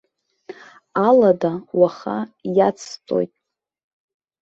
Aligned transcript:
Алада 1.07 1.51
уаха 1.79 2.17
иацсҵоит. 2.57 3.33